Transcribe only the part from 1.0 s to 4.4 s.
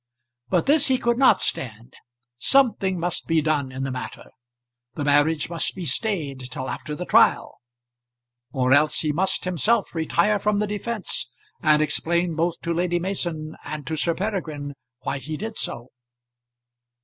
not stand. Something must be done in the matter.